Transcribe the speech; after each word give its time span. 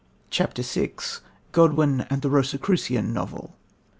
CHAPTER 0.31 0.63
VI 0.63 0.93
GODWIN 1.51 2.07
AND 2.09 2.23
THE 2.23 2.31
ROSICRUCIAN 2.31 3.13
NOVEL. 3.13 3.53